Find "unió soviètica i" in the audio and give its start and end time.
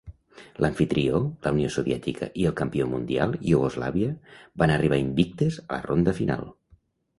1.57-2.47